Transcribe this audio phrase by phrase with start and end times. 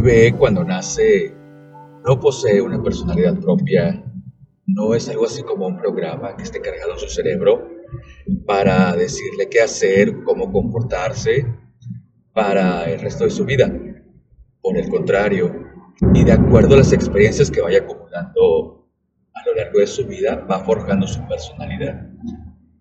[0.00, 1.34] bebé cuando nace
[2.06, 4.02] no posee una personalidad propia,
[4.66, 7.68] no es algo así como un programa que esté cargado en su cerebro
[8.46, 11.46] para decirle qué hacer, cómo comportarse
[12.32, 13.70] para el resto de su vida.
[14.62, 15.52] Por el contrario,
[16.14, 18.88] y de acuerdo a las experiencias que vaya acumulando
[19.34, 22.08] a lo largo de su vida, va forjando su personalidad.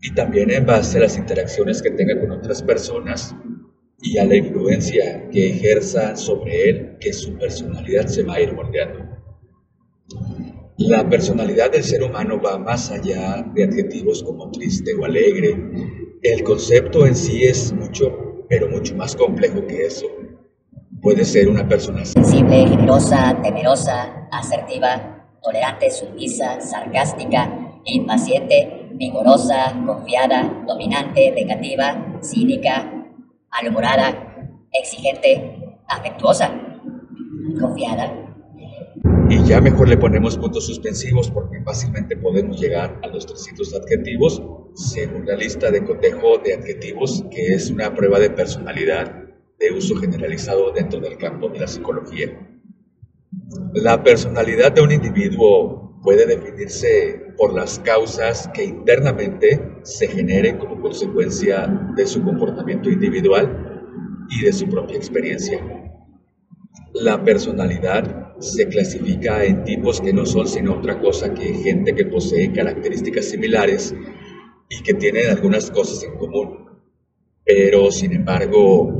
[0.00, 3.34] Y también en base a las interacciones que tenga con otras personas
[4.00, 8.52] y a la influencia que ejerza sobre él, que su personalidad se va a ir
[8.54, 9.04] moldeando.
[10.78, 15.56] La personalidad del ser humano va más allá de adjetivos como triste o alegre.
[16.22, 20.06] El concepto en sí es mucho, pero mucho más complejo que eso.
[21.00, 31.30] Puede ser una persona sensible, generosa, temerosa, asertiva, tolerante, sumisa, sarcástica, impaciente, vigorosa, confiada, dominante,
[31.30, 32.95] negativa, cínica,
[33.56, 34.36] malhumorada,
[34.72, 36.50] exigente, afectuosa,
[37.60, 38.22] confiada.
[39.28, 44.42] Y ya mejor le ponemos puntos suspensivos porque fácilmente podemos llegar a los 300 adjetivos
[44.74, 49.24] según la lista de cotejo de adjetivos que es una prueba de personalidad
[49.58, 52.38] de uso generalizado dentro del campo de la psicología.
[53.72, 60.80] La personalidad de un individuo puede definirse por las causas que internamente se generen como
[60.80, 63.82] consecuencia de su comportamiento individual
[64.30, 65.60] y de su propia experiencia.
[66.94, 72.06] La personalidad se clasifica en tipos que no son sino otra cosa que gente que
[72.06, 73.92] posee características similares
[74.70, 76.66] y que tienen algunas cosas en común.
[77.44, 78.96] Pero, sin embargo,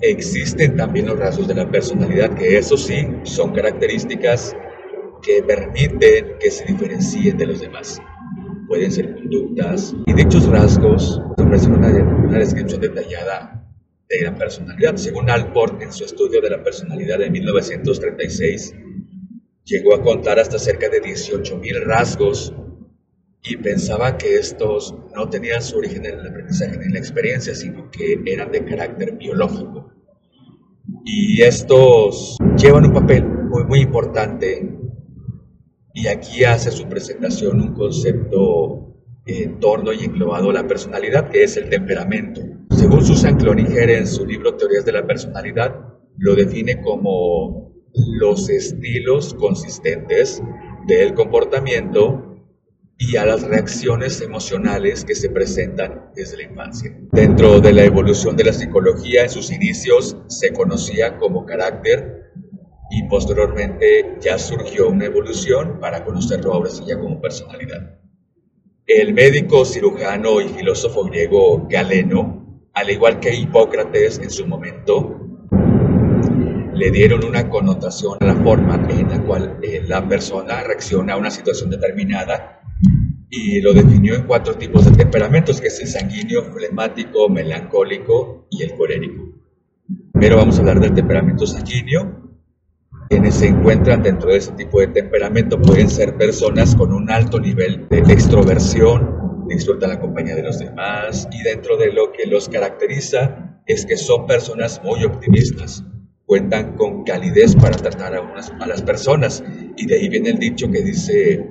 [0.00, 4.56] existen también los rasgos de la personalidad, que eso sí son características
[5.26, 8.00] que permiten que se diferencien de los demás.
[8.68, 13.68] Pueden ser conductas y dichos rasgos ofrecen una, una descripción detallada
[14.08, 14.94] de la personalidad.
[14.94, 18.74] Según Alport, en su estudio de la personalidad de 1936,
[19.64, 22.54] llegó a contar hasta cerca de 18.000 rasgos
[23.42, 27.52] y pensaba que estos no tenían su origen en el aprendizaje ni en la experiencia,
[27.52, 29.92] sino que eran de carácter biológico.
[31.04, 34.85] Y estos llevan un papel muy, muy importante
[35.96, 41.42] y aquí hace su presentación un concepto en torno y englobado a la personalidad, que
[41.42, 42.42] es el temperamento.
[42.68, 45.74] Según Susan Cloninger en su libro Teorías de la Personalidad,
[46.18, 50.42] lo define como los estilos consistentes
[50.86, 52.44] del comportamiento
[52.98, 56.94] y a las reacciones emocionales que se presentan desde la infancia.
[57.10, 62.25] Dentro de la evolución de la psicología, en sus inicios se conocía como carácter
[62.90, 67.98] y posteriormente ya surgió una evolución para conocerlo ahora sí como personalidad.
[68.86, 75.26] El médico, cirujano y filósofo griego Galeno, al igual que Hipócrates en su momento,
[76.72, 81.16] le dieron una connotación a la forma en la cual eh, la persona reacciona a
[81.16, 82.60] una situación determinada
[83.30, 88.62] y lo definió en cuatro tipos de temperamentos, que es el sanguíneo, flemático, melancólico y
[88.62, 89.32] el colérico.
[90.12, 92.25] Pero vamos a hablar del temperamento sanguíneo.
[93.08, 97.38] Quienes se encuentran dentro de ese tipo de temperamento pueden ser personas con un alto
[97.38, 102.48] nivel de extroversión, disfrutan la compañía de los demás y dentro de lo que los
[102.48, 105.84] caracteriza es que son personas muy optimistas,
[106.24, 109.44] cuentan con calidez para tratar a, unas, a las personas
[109.76, 111.48] y de ahí viene el dicho que dice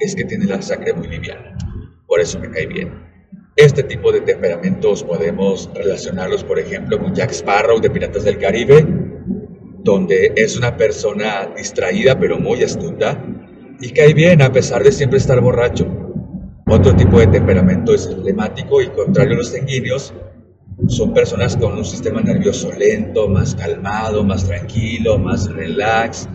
[0.00, 1.56] es que tiene la sangre muy liviana.
[2.06, 2.92] Por eso me cae bien.
[3.56, 9.07] Este tipo de temperamentos podemos relacionarlos, por ejemplo, con Jack Sparrow de Piratas del Caribe,
[9.78, 13.24] donde es una persona distraída pero muy astuta
[13.80, 15.86] y cae bien a pesar de siempre estar borracho.
[16.66, 20.12] Otro tipo de temperamento es emblemático y contrario a los sanguíneos,
[20.86, 26.28] son personas con un sistema nervioso lento, más calmado, más tranquilo, más relax,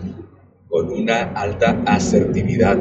[0.68, 2.78] con una alta asertividad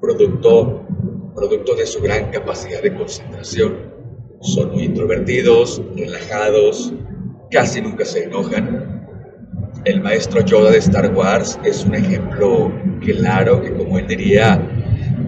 [0.00, 0.86] producto,
[1.34, 3.92] producto de su gran capacidad de concentración.
[4.40, 6.92] Son muy introvertidos, relajados,
[7.50, 9.01] casi nunca se enojan.
[9.84, 14.64] El maestro Yoda de Star Wars es un ejemplo claro que, como él diría,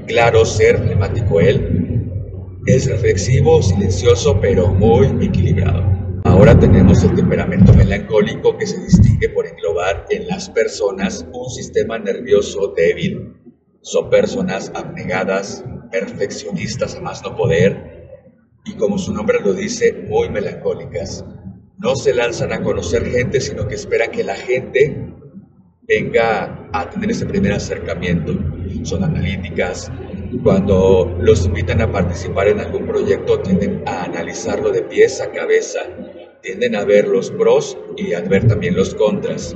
[0.07, 2.09] claro ser temático él,
[2.65, 5.83] es reflexivo, silencioso, pero muy equilibrado.
[6.23, 11.99] Ahora tenemos el temperamento melancólico que se distingue por englobar en las personas un sistema
[11.99, 13.35] nervioso débil,
[13.81, 18.09] son personas abnegadas, perfeccionistas a más no poder
[18.65, 21.25] y como su nombre lo dice, muy melancólicas.
[21.85, 25.13] No se lanzan a conocer gente, sino que esperan que la gente
[25.87, 28.35] venga a tener ese primer acercamiento.
[28.85, 29.93] Son analíticas.
[30.43, 35.81] Cuando los invitan a participar en algún proyecto, tienden a analizarlo de pies a cabeza,
[36.41, 39.55] tienden a ver los pros y a ver también los contras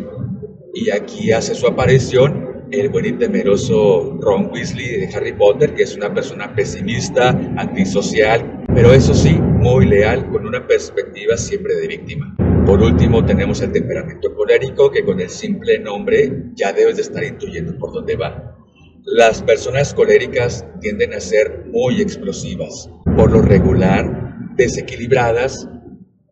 [0.74, 5.84] Y aquí hace su aparición el buen y temeroso Ron Weasley de Harry Potter, que
[5.84, 11.88] es una persona pesimista, antisocial, pero eso sí, muy leal, con una perspectiva siempre de
[11.88, 12.36] víctima.
[12.66, 17.24] Por último, tenemos el temperamento colérico, que con el simple nombre ya debes de estar
[17.24, 18.56] intuyendo por dónde va.
[19.04, 25.68] Las personas coléricas tienden a ser muy explosivas, por lo regular desequilibradas,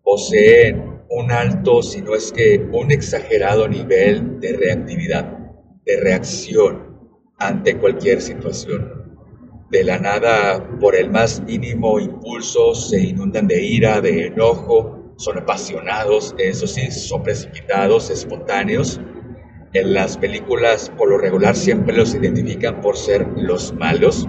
[0.03, 5.38] poseen un alto, si no es que un exagerado nivel de reactividad,
[5.85, 6.99] de reacción
[7.38, 9.06] ante cualquier situación.
[9.70, 15.38] De la nada, por el más mínimo impulso, se inundan de ira, de enojo, son
[15.38, 19.00] apasionados, eso sí, son precipitados, espontáneos.
[19.72, 24.28] En las películas, por lo regular, siempre los identifican por ser los malos.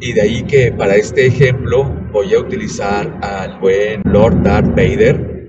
[0.00, 5.46] Y de ahí que para este ejemplo voy a utilizar al buen Lord Darth Vader,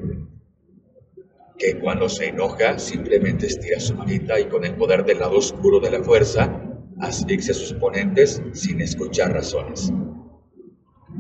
[1.58, 5.80] que cuando se enoja simplemente estira su manita y con el poder del lado oscuro
[5.80, 6.61] de la fuerza
[7.02, 9.92] asfixia a sus oponentes sin escuchar razones.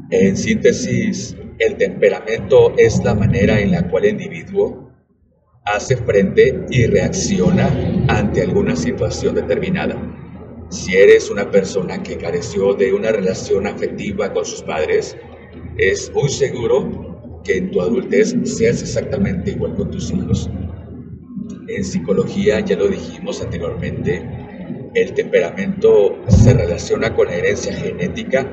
[0.09, 4.91] En síntesis, el temperamento es la manera en la cual el individuo
[5.65, 7.69] hace frente y reacciona
[8.07, 9.95] ante alguna situación determinada.
[10.69, 15.17] Si eres una persona que careció de una relación afectiva con sus padres,
[15.77, 20.49] es muy seguro que en tu adultez seas exactamente igual con tus hijos.
[21.67, 24.23] En psicología, ya lo dijimos anteriormente,
[24.93, 28.47] el temperamento se relaciona con la herencia genética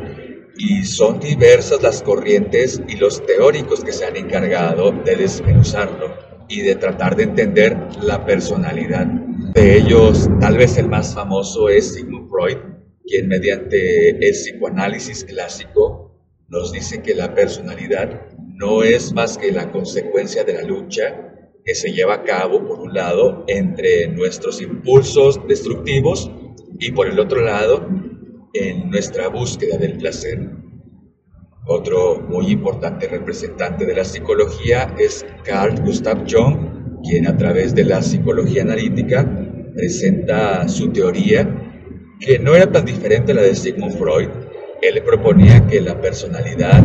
[0.57, 6.15] y son diversas las corrientes y los teóricos que se han encargado de desmenuzarlo
[6.49, 9.07] y de tratar de entender la personalidad.
[9.07, 12.59] De ellos, tal vez el más famoso es Sigmund Freud,
[13.05, 16.09] quien mediante el psicoanálisis clásico
[16.49, 18.23] nos dice que la personalidad
[18.55, 21.28] no es más que la consecuencia de la lucha
[21.69, 26.31] que se lleva a cabo, por un lado, entre nuestros impulsos destructivos
[26.79, 27.87] y por el otro lado,
[28.55, 30.49] en nuestra búsqueda del placer.
[31.67, 37.85] Otro muy importante representante de la psicología es Carl Gustav Jung, quien a través de
[37.85, 39.31] la psicología analítica
[39.75, 41.47] presenta su teoría
[42.19, 44.31] que no era tan diferente a la de Sigmund Freud.
[44.81, 46.83] Él proponía que la personalidad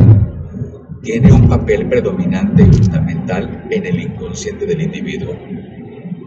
[1.04, 5.38] tiene un papel predominante y fundamental en el inconsciente del individuo.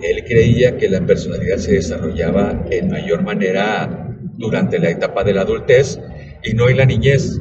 [0.02, 5.40] Él creía que la personalidad se desarrollaba en mayor manera durante la etapa de la
[5.42, 5.98] adultez
[6.44, 7.40] y no en la niñez,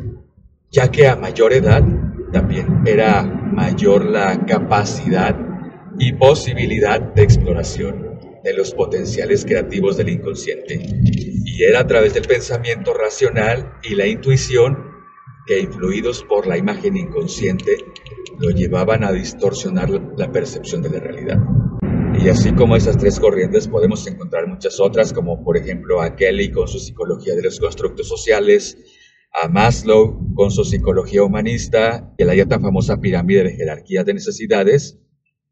[0.72, 1.84] ya que a mayor edad
[2.32, 5.36] también era mayor la capacidad
[6.00, 10.80] y posibilidad de exploración de los potenciales creativos del inconsciente.
[11.44, 14.85] Y era a través del pensamiento racional y la intuición
[15.46, 17.78] que, influidos por la imagen inconsciente,
[18.40, 21.38] lo llevaban a distorsionar la percepción de la realidad.
[22.20, 26.52] Y así como esas tres corrientes podemos encontrar muchas otras, como por ejemplo a Kelly
[26.52, 28.78] con su psicología de los constructos sociales,
[29.42, 34.14] a Maslow con su psicología humanista y la ya tan famosa pirámide de jerarquía de
[34.14, 34.98] necesidades,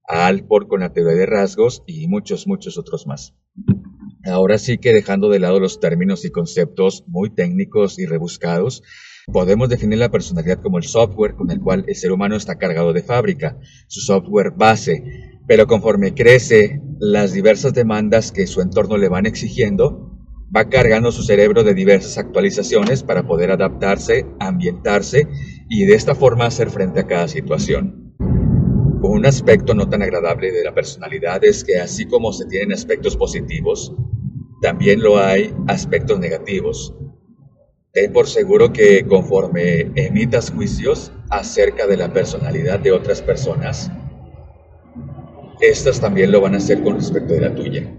[0.07, 3.35] a Alport con la teoría de rasgos y muchos, muchos otros más.
[4.25, 8.83] Ahora sí que dejando de lado los términos y conceptos muy técnicos y rebuscados,
[9.31, 12.93] podemos definir la personalidad como el software con el cual el ser humano está cargado
[12.93, 15.03] de fábrica, su software base,
[15.47, 20.13] pero conforme crece las diversas demandas que su entorno le van exigiendo,
[20.55, 25.27] va cargando su cerebro de diversas actualizaciones para poder adaptarse, ambientarse
[25.69, 28.13] y de esta forma hacer frente a cada situación.
[29.01, 33.17] Un aspecto no tan agradable de la personalidad es que así como se tienen aspectos
[33.17, 33.93] positivos,
[34.61, 36.95] también lo hay aspectos negativos.
[37.93, 43.91] Ten por seguro que conforme emitas juicios acerca de la personalidad de otras personas,
[45.61, 47.95] estas también lo van a hacer con respecto de la tuya.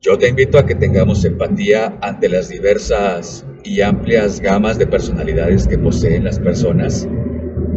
[0.00, 5.68] Yo te invito a que tengamos empatía ante las diversas y amplias gamas de personalidades
[5.68, 7.06] que poseen las personas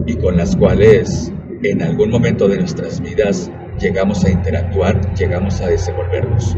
[0.06, 1.30] y con las cuales
[1.62, 6.56] en algún momento de nuestras vidas llegamos a interactuar, llegamos a desenvolvernos.